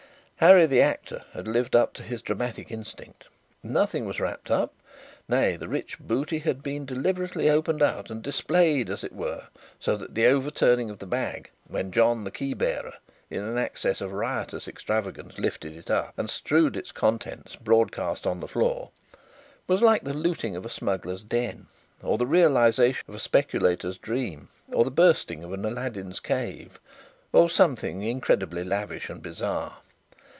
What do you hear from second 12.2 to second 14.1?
the keybearer in an access